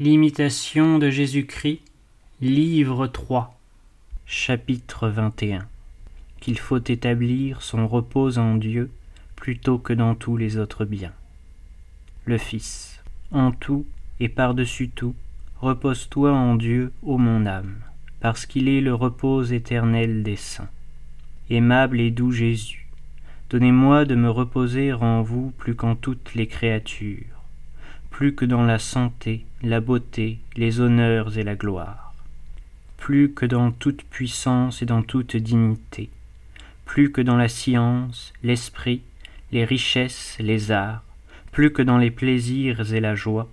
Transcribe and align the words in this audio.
L'imitation 0.00 1.00
de 1.00 1.10
Jésus-Christ, 1.10 1.80
livre 2.40 3.08
3, 3.08 3.58
chapitre 4.26 5.08
21. 5.08 5.66
Qu'il 6.38 6.56
faut 6.56 6.78
établir 6.78 7.62
son 7.62 7.88
repos 7.88 8.38
en 8.38 8.54
Dieu 8.54 8.92
plutôt 9.34 9.78
que 9.78 9.92
dans 9.92 10.14
tous 10.14 10.36
les 10.36 10.56
autres 10.56 10.84
biens. 10.84 11.14
Le 12.26 12.38
Fils, 12.38 13.02
en 13.32 13.50
tout 13.50 13.86
et 14.20 14.28
par-dessus 14.28 14.88
tout, 14.88 15.16
repose-toi 15.60 16.32
en 16.32 16.54
Dieu, 16.54 16.92
ô 17.02 17.18
mon 17.18 17.44
âme, 17.44 17.74
parce 18.20 18.46
qu'il 18.46 18.68
est 18.68 18.80
le 18.80 18.94
repos 18.94 19.42
éternel 19.42 20.22
des 20.22 20.36
saints. 20.36 20.70
Aimable 21.50 21.98
et 21.98 22.12
doux 22.12 22.30
Jésus, 22.30 22.86
donnez-moi 23.50 24.04
de 24.04 24.14
me 24.14 24.30
reposer 24.30 24.92
en 24.92 25.22
vous 25.22 25.50
plus 25.58 25.74
qu'en 25.74 25.96
toutes 25.96 26.36
les 26.36 26.46
créatures 26.46 27.37
plus 28.18 28.34
que 28.34 28.44
dans 28.44 28.64
la 28.64 28.80
santé, 28.80 29.44
la 29.62 29.78
beauté, 29.78 30.40
les 30.56 30.80
honneurs 30.80 31.38
et 31.38 31.44
la 31.44 31.54
gloire, 31.54 32.14
plus 32.96 33.32
que 33.32 33.46
dans 33.46 33.70
toute 33.70 34.02
puissance 34.02 34.82
et 34.82 34.86
dans 34.86 35.02
toute 35.02 35.36
dignité, 35.36 36.10
plus 36.84 37.12
que 37.12 37.20
dans 37.20 37.36
la 37.36 37.46
science, 37.46 38.32
l'esprit, 38.42 39.02
les 39.52 39.64
richesses, 39.64 40.36
les 40.40 40.72
arts, 40.72 41.04
plus 41.52 41.72
que 41.72 41.80
dans 41.80 41.96
les 41.96 42.10
plaisirs 42.10 42.92
et 42.92 42.98
la 42.98 43.14
joie, 43.14 43.48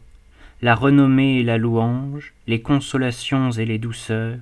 la 0.63 0.73
renommée 0.73 1.41
et 1.41 1.43
la 1.43 1.59
louange, 1.59 2.33
les 2.47 2.63
consolations 2.63 3.51
et 3.51 3.65
les 3.65 3.77
douceurs, 3.77 4.39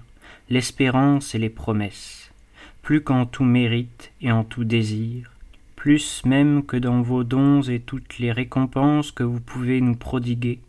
l'espérance 0.49 1.35
et 1.35 1.37
les 1.37 1.49
promesses, 1.49 2.31
plus 2.81 3.01
qu'en 3.01 3.25
tout 3.25 3.43
mérite 3.43 4.13
et 4.21 4.31
en 4.31 4.45
tout 4.45 4.63
désir, 4.63 5.32
plus 5.83 6.23
même 6.23 6.65
que 6.65 6.77
dans 6.77 7.01
vos 7.01 7.25
dons 7.25 7.61
et 7.61 7.81
toutes 7.81 8.17
les 8.17 8.31
récompenses 8.31 9.11
que 9.11 9.23
vous 9.23 9.41
pouvez 9.41 9.81
nous 9.81 9.97
prodiguer, 9.97 10.61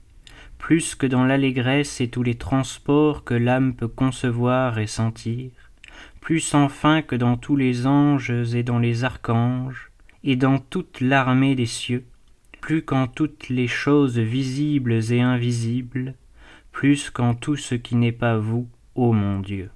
plus 0.58 0.96
que 0.96 1.06
dans 1.06 1.22
l'allégresse 1.22 2.00
et 2.00 2.08
tous 2.08 2.24
les 2.24 2.34
transports 2.34 3.22
que 3.22 3.34
l'âme 3.34 3.74
peut 3.74 3.86
concevoir 3.86 4.80
et 4.80 4.88
sentir, 4.88 5.52
plus 6.20 6.52
enfin 6.52 7.00
que 7.00 7.14
dans 7.14 7.36
tous 7.36 7.54
les 7.54 7.86
anges 7.86 8.32
et 8.56 8.64
dans 8.64 8.80
les 8.80 9.04
archanges, 9.04 9.92
et 10.24 10.34
dans 10.34 10.58
toute 10.58 11.00
l'armée 11.00 11.54
des 11.54 11.66
cieux, 11.66 12.04
plus 12.60 12.82
qu'en 12.82 13.06
toutes 13.06 13.48
les 13.48 13.68
choses 13.68 14.18
visibles 14.18 14.94
et 15.12 15.20
invisibles, 15.20 16.14
plus 16.72 17.10
qu'en 17.10 17.34
tout 17.34 17.54
ce 17.54 17.76
qui 17.76 17.94
n'est 17.94 18.10
pas 18.10 18.36
vous, 18.36 18.66
ô 18.96 19.12
mon 19.12 19.38
Dieu. 19.38 19.70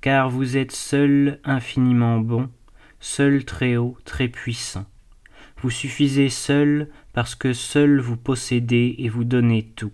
Car 0.00 0.28
vous 0.28 0.56
êtes 0.56 0.72
seul 0.72 1.38
infiniment 1.44 2.18
bon, 2.18 2.50
seul 3.04 3.44
très 3.44 3.76
haut, 3.76 3.98
très 4.06 4.28
puissant. 4.28 4.86
Vous 5.60 5.68
suffisez 5.68 6.30
seul 6.30 6.88
parce 7.12 7.34
que 7.34 7.52
seul 7.52 8.00
vous 8.00 8.16
possédez 8.16 8.94
et 8.98 9.10
vous 9.10 9.24
donnez 9.24 9.62
tout. 9.76 9.92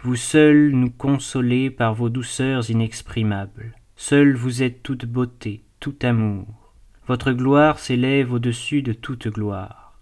Vous 0.00 0.14
seul 0.14 0.70
nous 0.70 0.90
consolez 0.90 1.68
par 1.68 1.94
vos 1.94 2.08
douceurs 2.08 2.70
inexprimables. 2.70 3.74
Seul 3.96 4.36
vous 4.36 4.62
êtes 4.62 4.84
toute 4.84 5.04
beauté, 5.04 5.64
tout 5.80 5.96
amour. 6.02 6.72
Votre 7.08 7.32
gloire 7.32 7.80
s'élève 7.80 8.32
au-dessus 8.32 8.82
de 8.82 8.92
toute 8.92 9.26
gloire. 9.26 9.98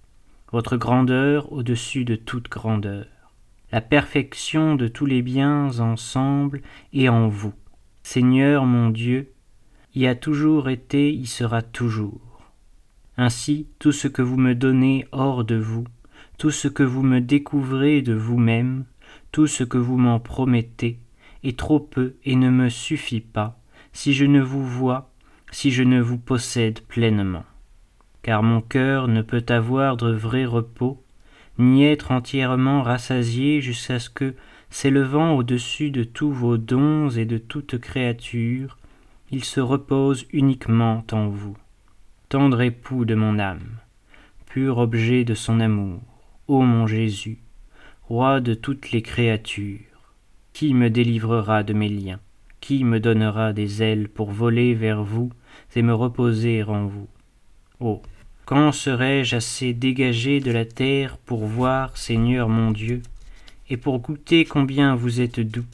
Votre 0.52 0.76
grandeur 0.76 1.50
au-dessus 1.52 2.04
de 2.04 2.16
toute 2.16 2.50
grandeur. 2.50 3.06
La 3.72 3.80
perfection 3.80 4.74
de 4.74 4.88
tous 4.88 5.06
les 5.06 5.22
biens 5.22 5.80
ensemble 5.80 6.60
est 6.92 7.08
en 7.08 7.28
vous. 7.28 7.54
Seigneur 8.02 8.66
mon 8.66 8.90
Dieu, 8.90 9.32
y 9.94 10.06
a 10.06 10.14
toujours 10.14 10.68
été, 10.68 11.10
y 11.10 11.26
sera 11.26 11.62
toujours. 11.62 12.25
Ainsi, 13.18 13.66
tout 13.78 13.92
ce 13.92 14.08
que 14.08 14.20
vous 14.20 14.36
me 14.36 14.54
donnez 14.54 15.06
hors 15.10 15.42
de 15.42 15.56
vous, 15.56 15.84
tout 16.36 16.50
ce 16.50 16.68
que 16.68 16.82
vous 16.82 17.02
me 17.02 17.20
découvrez 17.22 18.02
de 18.02 18.12
vous-même, 18.12 18.84
tout 19.32 19.46
ce 19.46 19.64
que 19.64 19.78
vous 19.78 19.96
m'en 19.96 20.20
promettez, 20.20 20.98
est 21.42 21.58
trop 21.58 21.80
peu 21.80 22.16
et 22.26 22.36
ne 22.36 22.50
me 22.50 22.68
suffit 22.68 23.22
pas, 23.22 23.58
si 23.94 24.12
je 24.12 24.26
ne 24.26 24.42
vous 24.42 24.62
vois, 24.62 25.10
si 25.50 25.70
je 25.70 25.82
ne 25.82 25.98
vous 25.98 26.18
possède 26.18 26.80
pleinement. 26.80 27.44
Car 28.20 28.42
mon 28.42 28.60
cœur 28.60 29.08
ne 29.08 29.22
peut 29.22 29.46
avoir 29.48 29.96
de 29.96 30.12
vrai 30.12 30.44
repos, 30.44 31.02
ni 31.58 31.86
être 31.86 32.12
entièrement 32.12 32.82
rassasié 32.82 33.62
jusqu'à 33.62 33.98
ce 33.98 34.10
que, 34.10 34.34
s'élevant 34.68 35.36
au-dessus 35.36 35.90
de 35.90 36.04
tous 36.04 36.32
vos 36.32 36.58
dons 36.58 37.08
et 37.08 37.24
de 37.24 37.38
toute 37.38 37.78
créature, 37.78 38.76
il 39.30 39.42
se 39.42 39.60
repose 39.60 40.26
uniquement 40.32 41.02
en 41.12 41.28
vous 41.28 41.56
tendre 42.28 42.60
époux 42.60 43.04
de 43.04 43.14
mon 43.14 43.38
âme, 43.38 43.76
pur 44.46 44.78
objet 44.78 45.24
de 45.24 45.34
son 45.34 45.60
amour, 45.60 46.00
ô 46.48 46.62
mon 46.62 46.86
Jésus, 46.86 47.38
roi 48.02 48.40
de 48.40 48.54
toutes 48.54 48.90
les 48.90 49.02
créatures, 49.02 50.14
qui 50.52 50.74
me 50.74 50.90
délivrera 50.90 51.62
de 51.62 51.72
mes 51.72 51.88
liens, 51.88 52.18
qui 52.60 52.82
me 52.82 52.98
donnera 52.98 53.52
des 53.52 53.82
ailes 53.82 54.08
pour 54.08 54.32
voler 54.32 54.74
vers 54.74 55.04
vous 55.04 55.30
et 55.76 55.82
me 55.82 55.94
reposer 55.94 56.64
en 56.64 56.86
vous. 56.86 57.08
Oh. 57.78 58.02
Quand 58.44 58.72
serai-je 58.72 59.36
assez 59.36 59.72
dégagé 59.72 60.40
de 60.40 60.50
la 60.50 60.64
terre 60.64 61.18
pour 61.18 61.44
voir, 61.46 61.96
Seigneur 61.96 62.48
mon 62.48 62.70
Dieu, 62.70 63.02
et 63.68 63.76
pour 63.76 63.98
goûter 63.98 64.44
combien 64.44 64.94
vous 64.94 65.20
êtes 65.20 65.40
doux? 65.40 65.66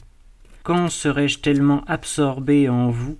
Quand 0.63 0.89
serai-je 0.89 1.39
tellement 1.39 1.83
absorbé 1.85 2.69
en 2.69 2.89
vous, 2.89 3.17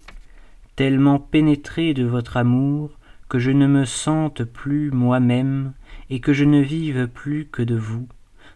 tellement 0.76 1.20
pénétré 1.20 1.94
de 1.94 2.04
votre 2.04 2.38
amour, 2.38 2.92
que 3.29 3.39
je 3.39 3.51
ne 3.51 3.67
me 3.67 3.85
sente 3.85 4.44
plus 4.44 4.91
moi-même 4.91 5.73
et 6.09 6.19
que 6.19 6.34
je 6.34 6.44
ne 6.44 6.59
vive 6.59 7.07
plus 7.07 7.45
que 7.45 7.61
de 7.61 7.75
vous, 7.75 8.07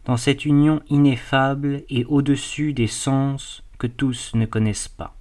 dans 0.06 0.18
cette 0.18 0.46
union 0.46 0.82
ineffable 0.90 1.84
et 1.90 2.06
au-dessus 2.06 2.74
des 2.74 2.88
sens 2.88 3.64
que 3.78 3.88
tous 3.88 4.34
ne 4.36 4.46
connaissent 4.46 4.88
pas. 4.88 5.16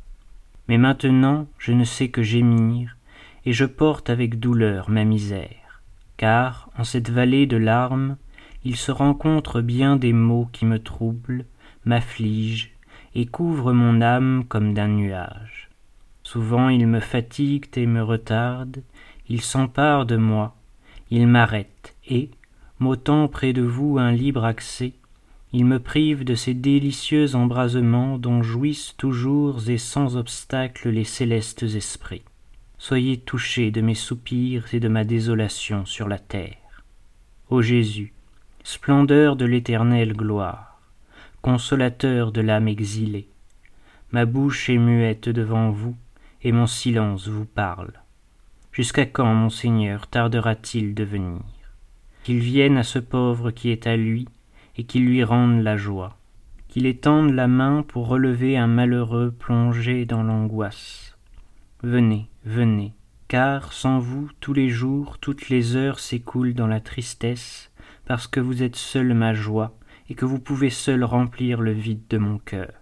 Mais 0.68 0.78
maintenant 0.78 1.46
je 1.58 1.72
ne 1.72 1.84
sais 1.84 2.08
que 2.08 2.22
gémir, 2.22 2.96
et 3.44 3.52
je 3.52 3.64
porte 3.64 4.10
avec 4.10 4.40
douleur 4.40 4.90
ma 4.90 5.04
misère, 5.04 5.82
car, 6.16 6.70
en 6.76 6.84
cette 6.84 7.10
vallée 7.10 7.46
de 7.46 7.56
larmes, 7.56 8.16
il 8.64 8.76
se 8.76 8.90
rencontre 8.90 9.60
bien 9.60 9.96
des 9.96 10.12
maux 10.12 10.48
qui 10.52 10.66
me 10.66 10.80
troublent, 10.80 11.44
m'affligent, 11.84 12.72
et 13.14 13.26
couvrent 13.26 13.72
mon 13.72 14.02
âme 14.02 14.44
comme 14.48 14.74
d'un 14.74 14.88
nuage. 14.88 15.70
Souvent 16.22 16.68
ils 16.68 16.86
me 16.86 17.00
fatiguent 17.00 17.68
et 17.76 17.86
me 17.86 18.02
retardent, 18.02 18.82
il 19.28 19.40
s'empare 19.40 20.06
de 20.06 20.16
moi, 20.16 20.56
il 21.10 21.26
m'arrête, 21.26 21.94
et, 22.08 22.30
m'ôtant 22.78 23.28
près 23.28 23.52
de 23.52 23.62
vous 23.62 23.98
un 23.98 24.12
libre 24.12 24.44
accès, 24.44 24.92
il 25.52 25.64
me 25.64 25.78
prive 25.78 26.24
de 26.24 26.34
ces 26.34 26.54
délicieux 26.54 27.34
embrasements 27.34 28.18
dont 28.18 28.42
jouissent 28.42 28.94
toujours 28.96 29.68
et 29.68 29.78
sans 29.78 30.16
obstacle 30.16 30.90
les 30.90 31.04
célestes 31.04 31.62
esprits. 31.62 32.24
Soyez 32.78 33.16
touchés 33.16 33.70
de 33.70 33.80
mes 33.80 33.94
soupirs 33.94 34.74
et 34.74 34.80
de 34.80 34.88
ma 34.88 35.04
désolation 35.04 35.86
sur 35.86 36.08
la 36.08 36.18
terre. 36.18 36.82
Ô 37.48 37.62
Jésus, 37.62 38.12
splendeur 38.64 39.36
de 39.36 39.46
l'éternelle 39.46 40.12
gloire, 40.12 40.80
consolateur 41.40 42.32
de 42.32 42.40
l'âme 42.40 42.68
exilée, 42.68 43.28
ma 44.12 44.26
bouche 44.26 44.68
est 44.68 44.78
muette 44.78 45.28
devant 45.28 45.70
vous, 45.70 45.96
et 46.42 46.52
mon 46.52 46.66
silence 46.66 47.28
vous 47.28 47.46
parle. 47.46 47.92
Jusqu'à 48.76 49.06
quand, 49.06 49.32
mon 49.32 49.48
Seigneur, 49.48 50.06
tardera-t-il 50.06 50.94
de 50.94 51.02
venir? 51.02 51.40
Qu'il 52.24 52.40
vienne 52.40 52.76
à 52.76 52.82
ce 52.82 52.98
pauvre 52.98 53.50
qui 53.50 53.70
est 53.70 53.86
à 53.86 53.96
lui, 53.96 54.28
et 54.76 54.84
qu'il 54.84 55.06
lui 55.06 55.24
rende 55.24 55.62
la 55.62 55.78
joie, 55.78 56.18
qu'il 56.68 56.84
étende 56.84 57.30
la 57.30 57.48
main 57.48 57.82
pour 57.88 58.06
relever 58.06 58.58
un 58.58 58.66
malheureux 58.66 59.30
plongé 59.30 60.04
dans 60.04 60.22
l'angoisse. 60.22 61.16
Venez, 61.82 62.28
venez, 62.44 62.92
car 63.28 63.72
sans 63.72 63.98
vous, 63.98 64.28
tous 64.40 64.52
les 64.52 64.68
jours, 64.68 65.16
toutes 65.20 65.48
les 65.48 65.74
heures 65.74 65.98
s'écoulent 65.98 66.52
dans 66.52 66.66
la 66.66 66.80
tristesse, 66.80 67.72
parce 68.04 68.26
que 68.26 68.40
vous 68.40 68.62
êtes 68.62 68.76
seul 68.76 69.14
ma 69.14 69.32
joie, 69.32 69.74
et 70.10 70.14
que 70.14 70.26
vous 70.26 70.38
pouvez 70.38 70.68
seul 70.68 71.02
remplir 71.02 71.62
le 71.62 71.72
vide 71.72 72.06
de 72.10 72.18
mon 72.18 72.36
cœur. 72.36 72.74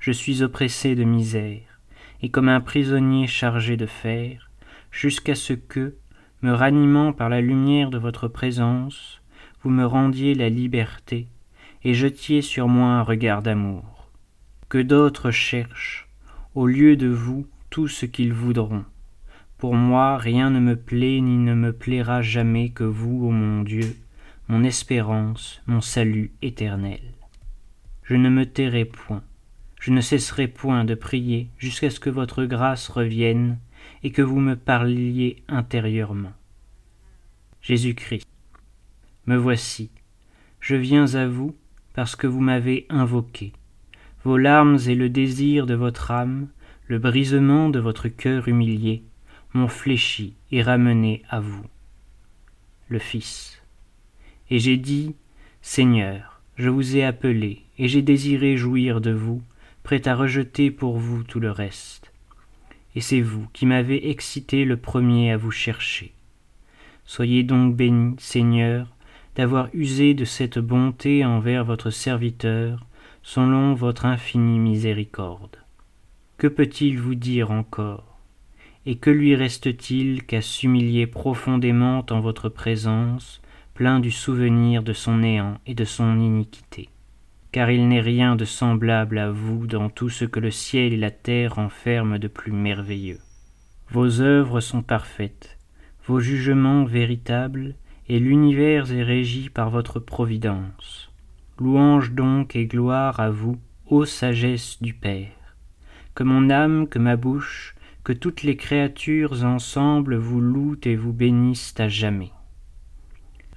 Je 0.00 0.10
suis 0.10 0.42
oppressé 0.42 0.96
de 0.96 1.04
misère, 1.04 1.78
et 2.20 2.30
comme 2.30 2.48
un 2.48 2.60
prisonnier 2.60 3.28
chargé 3.28 3.76
de 3.76 3.86
fer, 3.86 4.50
jusqu'à 4.94 5.34
ce 5.34 5.52
que, 5.52 5.96
me 6.42 6.52
ranimant 6.52 7.12
par 7.12 7.28
la 7.28 7.40
lumière 7.40 7.90
de 7.90 7.98
votre 7.98 8.28
présence, 8.28 9.20
vous 9.62 9.70
me 9.70 9.84
rendiez 9.84 10.34
la 10.34 10.48
liberté 10.48 11.26
et 11.82 11.94
jetiez 11.94 12.42
sur 12.42 12.68
moi 12.68 12.86
un 12.86 13.02
regard 13.02 13.42
d'amour. 13.42 14.08
Que 14.68 14.78
d'autres 14.78 15.30
cherchent, 15.30 16.08
au 16.54 16.66
lieu 16.66 16.96
de 16.96 17.08
vous, 17.08 17.46
tout 17.70 17.88
ce 17.88 18.06
qu'ils 18.06 18.32
voudront. 18.32 18.84
Pour 19.58 19.74
moi, 19.74 20.16
rien 20.16 20.50
ne 20.50 20.60
me 20.60 20.76
plaît 20.76 21.20
ni 21.20 21.38
ne 21.38 21.54
me 21.54 21.72
plaira 21.72 22.22
jamais 22.22 22.70
que 22.70 22.84
vous, 22.84 23.26
ô 23.26 23.30
mon 23.30 23.62
Dieu, 23.62 23.96
mon 24.48 24.62
espérance, 24.62 25.60
mon 25.66 25.80
salut 25.80 26.32
éternel. 26.40 27.00
Je 28.04 28.14
ne 28.14 28.28
me 28.28 28.46
tairai 28.46 28.84
point, 28.84 29.24
je 29.80 29.90
ne 29.90 30.00
cesserai 30.00 30.46
point 30.46 30.84
de 30.84 30.94
prier 30.94 31.48
jusqu'à 31.58 31.90
ce 31.90 32.00
que 32.00 32.10
votre 32.10 32.44
grâce 32.44 32.88
revienne 32.88 33.58
et 34.04 34.10
que 34.10 34.22
vous 34.22 34.38
me 34.38 34.54
parliez 34.54 35.42
intérieurement. 35.48 36.34
Jésus-Christ, 37.62 38.28
me 39.26 39.36
voici, 39.36 39.90
je 40.60 40.76
viens 40.76 41.14
à 41.14 41.26
vous 41.26 41.56
parce 41.94 42.14
que 42.14 42.26
vous 42.26 42.40
m'avez 42.40 42.86
invoqué, 42.90 43.52
vos 44.22 44.36
larmes 44.36 44.78
et 44.86 44.94
le 44.94 45.08
désir 45.08 45.64
de 45.64 45.74
votre 45.74 46.10
âme, 46.10 46.48
le 46.86 46.98
brisement 46.98 47.70
de 47.70 47.80
votre 47.80 48.08
cœur 48.08 48.46
humilié, 48.46 49.02
m'ont 49.54 49.68
fléchi 49.68 50.34
et 50.50 50.62
ramené 50.62 51.22
à 51.30 51.40
vous. 51.40 51.64
Le 52.88 52.98
Fils. 52.98 53.62
Et 54.50 54.58
j'ai 54.58 54.76
dit, 54.76 55.14
Seigneur, 55.62 56.42
je 56.56 56.68
vous 56.68 56.96
ai 56.96 57.04
appelé, 57.04 57.62
et 57.78 57.88
j'ai 57.88 58.02
désiré 58.02 58.58
jouir 58.58 59.00
de 59.00 59.12
vous, 59.12 59.42
prêt 59.82 60.06
à 60.06 60.14
rejeter 60.14 60.70
pour 60.70 60.98
vous 60.98 61.22
tout 61.22 61.40
le 61.40 61.50
reste. 61.50 62.13
Et 62.94 63.00
c'est 63.00 63.20
vous 63.20 63.46
qui 63.52 63.66
m'avez 63.66 64.10
excité 64.10 64.64
le 64.64 64.76
premier 64.76 65.32
à 65.32 65.36
vous 65.36 65.50
chercher. 65.50 66.12
Soyez 67.04 67.42
donc 67.42 67.76
béni, 67.76 68.14
Seigneur, 68.18 68.94
d'avoir 69.34 69.68
usé 69.72 70.14
de 70.14 70.24
cette 70.24 70.58
bonté 70.58 71.24
envers 71.24 71.64
votre 71.64 71.90
serviteur, 71.90 72.86
selon 73.22 73.74
votre 73.74 74.06
infinie 74.06 74.58
miséricorde. 74.58 75.56
Que 76.36 76.46
peut-il 76.46 76.98
vous 76.98 77.14
dire 77.14 77.50
encore? 77.50 78.18
Et 78.86 78.96
que 78.96 79.10
lui 79.10 79.34
reste-t-il 79.34 80.24
qu'à 80.24 80.42
s'humilier 80.42 81.06
profondément 81.06 82.04
en 82.10 82.20
votre 82.20 82.48
présence, 82.48 83.40
plein 83.72 83.98
du 83.98 84.10
souvenir 84.10 84.82
de 84.82 84.92
son 84.92 85.18
néant 85.18 85.58
et 85.66 85.74
de 85.74 85.84
son 85.84 86.18
iniquité? 86.18 86.90
Car 87.54 87.70
il 87.70 87.86
n'est 87.86 88.00
rien 88.00 88.34
de 88.34 88.44
semblable 88.44 89.16
à 89.16 89.30
vous 89.30 89.68
dans 89.68 89.88
tout 89.88 90.08
ce 90.08 90.24
que 90.24 90.40
le 90.40 90.50
ciel 90.50 90.92
et 90.92 90.96
la 90.96 91.12
terre 91.12 91.54
renferment 91.54 92.18
de 92.18 92.26
plus 92.26 92.50
merveilleux. 92.50 93.20
Vos 93.90 94.20
œuvres 94.20 94.58
sont 94.58 94.82
parfaites, 94.82 95.56
vos 96.04 96.18
jugements 96.18 96.84
véritables, 96.84 97.76
et 98.08 98.18
l'univers 98.18 98.92
est 98.92 99.04
régi 99.04 99.50
par 99.50 99.70
votre 99.70 100.00
providence. 100.00 101.12
Louange 101.60 102.10
donc 102.10 102.56
et 102.56 102.66
gloire 102.66 103.20
à 103.20 103.30
vous, 103.30 103.60
ô 103.86 104.04
sagesse 104.04 104.82
du 104.82 104.92
Père. 104.92 105.54
Que 106.16 106.24
mon 106.24 106.50
âme, 106.50 106.88
que 106.88 106.98
ma 106.98 107.14
bouche, 107.14 107.76
que 108.02 108.12
toutes 108.12 108.42
les 108.42 108.56
créatures 108.56 109.44
ensemble 109.44 110.16
vous 110.16 110.40
louent 110.40 110.80
et 110.82 110.96
vous 110.96 111.12
bénissent 111.12 111.78
à 111.78 111.86
jamais. 111.86 112.32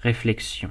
Réflexion. 0.03 0.69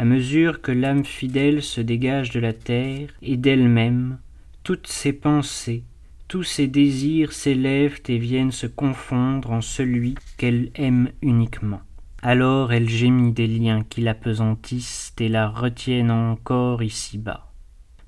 À 0.00 0.06
mesure 0.06 0.62
que 0.62 0.72
l'âme 0.72 1.04
fidèle 1.04 1.62
se 1.62 1.82
dégage 1.82 2.30
de 2.30 2.40
la 2.40 2.54
terre 2.54 3.10
et 3.20 3.36
d'elle-même, 3.36 4.16
toutes 4.62 4.86
ses 4.86 5.12
pensées, 5.12 5.84
tous 6.26 6.42
ses 6.42 6.68
désirs 6.68 7.34
s'élèvent 7.34 8.00
et 8.08 8.16
viennent 8.16 8.50
se 8.50 8.66
confondre 8.66 9.50
en 9.50 9.60
celui 9.60 10.14
qu'elle 10.38 10.70
aime 10.74 11.10
uniquement. 11.20 11.82
Alors 12.22 12.72
elle 12.72 12.88
gémit 12.88 13.32
des 13.32 13.46
liens 13.46 13.84
qui 13.90 14.00
l'apesantissent 14.00 15.12
et 15.20 15.28
la 15.28 15.50
retiennent 15.50 16.10
encore 16.10 16.82
ici-bas. 16.82 17.52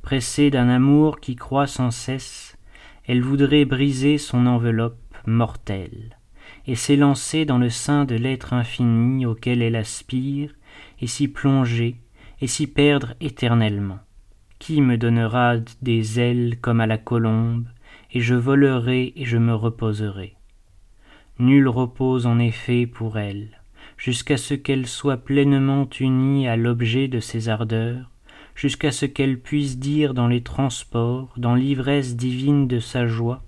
Pressée 0.01 0.49
d'un 0.49 0.71
amour 0.71 1.21
qui 1.21 1.37
croît 1.37 1.67
sans 1.67 1.91
cesse, 1.91 2.57
elle 3.07 3.21
voudrait 3.21 3.67
briser 3.67 4.17
son 4.17 4.47
enveloppe 4.47 4.97
mortelle, 5.27 6.17
et 6.67 6.75
s'élancer 6.75 7.45
dans 7.45 7.59
le 7.59 7.71
sein 7.71 8.05
de 8.05 8.15
l'être 8.15 8.53
infini 8.53 9.27
auquel 9.27 9.63
elle 9.63 9.77
aspire, 9.77 10.55
et 11.01 11.07
s'y 11.07 11.29
plonger, 11.29 11.97
et 12.41 12.47
s'y 12.47 12.67
perdre 12.67 13.15
éternellement. 13.21 13.99
Qui 14.59 14.81
me 14.81 14.97
donnera 14.97 15.57
des 15.83 16.21
ailes 16.21 16.59
comme 16.61 16.81
à 16.81 16.87
la 16.87 16.99
colombe, 16.99 17.67
et 18.13 18.21
je 18.21 18.35
volerai 18.35 19.13
et 19.17 19.25
je 19.25 19.39
me 19.39 19.55
reposerai? 19.55 20.37
Nul 21.39 21.69
repose 21.69 22.27
en 22.27 22.39
effet 22.39 22.87
pour 22.87 23.19
elle, 23.19 23.61
jusqu'à 23.97 24.37
ce 24.37 24.55
qu'elle 24.55 24.87
soit 24.87 25.17
pleinement 25.17 25.89
unie 25.99 26.47
à 26.47 26.57
l'objet 26.57 27.09
de 27.09 27.21
ses 27.21 27.49
ardeurs, 27.49 28.11
jusqu'à 28.55 28.93
ce 28.93 29.07
qu'elle 29.07 29.41
puisse 29.41 29.79
dire 29.79 30.15
dans 30.15 30.29
les 30.29 30.43
transports, 30.43 31.33
dans 31.37 31.55
l'ivresse 31.55 32.17
divine 32.17 32.69
de 32.69 32.79
sa 32.79 33.07
joie, 33.07 33.43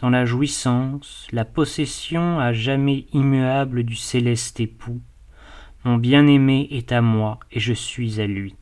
dans 0.00 0.10
la 0.10 0.24
jouissance, 0.24 1.26
la 1.32 1.44
possession 1.44 2.38
à 2.38 2.52
jamais 2.52 3.06
immuable 3.12 3.84
du 3.84 3.96
céleste 3.96 4.60
époux, 4.60 5.00
mon 5.84 5.96
bien-aimé 5.98 6.66
est 6.70 6.92
à 6.92 7.02
moi, 7.02 7.38
et 7.52 7.60
je 7.60 7.74
suis 7.74 8.20
à 8.20 8.26
lui. 8.26 8.54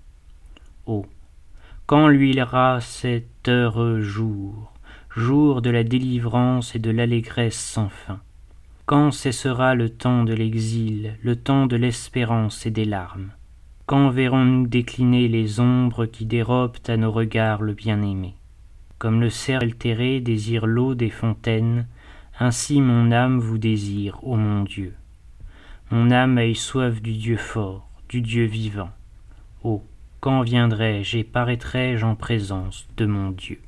Oh. 0.86 1.06
Quand 1.86 2.08
luira 2.08 2.80
cet 2.80 3.48
heureux 3.48 4.00
jour, 4.00 4.72
jour 5.14 5.62
de 5.62 5.70
la 5.70 5.84
délivrance 5.84 6.74
et 6.74 6.80
de 6.80 6.90
l'allégresse 6.90 7.58
sans 7.58 7.88
fin? 7.88 8.20
Quand 8.86 9.12
cessera 9.12 9.76
le 9.76 9.88
temps 9.88 10.24
de 10.24 10.34
l'exil, 10.34 11.16
le 11.22 11.36
temps 11.36 11.66
de 11.66 11.76
l'espérance 11.76 12.66
et 12.66 12.70
des 12.70 12.84
larmes? 12.84 13.30
Quand 13.86 14.10
verrons-nous 14.10 14.66
décliner 14.66 15.28
les 15.28 15.60
ombres 15.60 16.06
qui 16.06 16.26
dérobent 16.26 16.78
à 16.88 16.96
nos 16.96 17.12
regards 17.12 17.62
le 17.62 17.74
bien-aimé? 17.74 18.34
Comme 19.02 19.20
le 19.20 19.30
cerf 19.30 19.62
altéré 19.62 20.20
désire 20.20 20.64
l'eau 20.64 20.94
des 20.94 21.10
fontaines, 21.10 21.88
ainsi 22.38 22.80
mon 22.80 23.10
âme 23.10 23.40
vous 23.40 23.58
désire, 23.58 24.22
ô 24.22 24.36
mon 24.36 24.62
Dieu. 24.62 24.94
Mon 25.90 26.12
âme 26.12 26.38
a 26.38 26.54
soif 26.54 27.02
du 27.02 27.14
Dieu 27.14 27.36
fort, 27.36 27.90
du 28.08 28.20
Dieu 28.20 28.44
vivant. 28.44 28.92
Oh, 29.64 29.82
quand 30.20 30.42
viendrai-je 30.42 31.18
et 31.18 31.24
paraîtrai-je 31.24 32.06
en 32.06 32.14
présence 32.14 32.86
de 32.96 33.06
mon 33.06 33.32
Dieu? 33.32 33.60